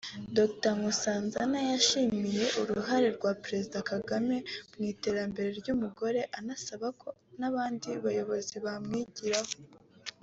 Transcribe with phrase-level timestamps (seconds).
[0.37, 4.37] Dr Nkosazana yashimye uruhare rwa Perezida Kagame
[4.75, 7.07] mu iterambere ry’umugore anasaba ko
[7.39, 9.53] n’abandi bayobozi bamwigiraho